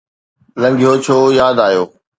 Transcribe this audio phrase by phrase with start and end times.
[0.61, 1.83] لنگهيو ڇو ياد آيو؟